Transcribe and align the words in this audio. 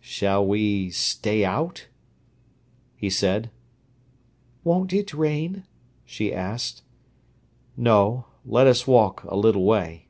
"Shall 0.00 0.44
we 0.44 0.90
stay 0.90 1.44
out?" 1.44 1.86
he 2.96 3.08
said. 3.08 3.48
"Won't 4.64 4.92
it 4.92 5.14
rain?" 5.14 5.66
she 6.04 6.34
asked. 6.34 6.82
"No, 7.76 8.24
let 8.44 8.66
us 8.66 8.88
walk 8.88 9.22
a 9.22 9.36
little 9.36 9.62
way." 9.64 10.08